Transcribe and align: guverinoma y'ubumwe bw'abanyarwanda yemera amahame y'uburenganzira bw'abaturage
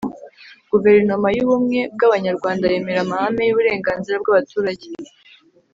guverinoma 0.71 1.27
y'ubumwe 1.37 1.79
bw'abanyarwanda 1.95 2.65
yemera 2.73 2.99
amahame 3.05 3.41
y'uburenganzira 3.45 4.15
bw'abaturage 4.23 4.87